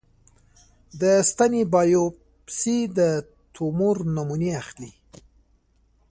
[1.01, 2.99] د ستنې بایوپسي د
[3.55, 4.91] تومور نمونې اخلي.